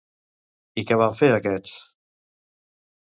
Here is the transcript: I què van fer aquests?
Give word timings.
I 0.81 0.85
què 0.91 0.97
van 1.01 1.13
fer 1.21 1.31
aquests? 1.35 1.77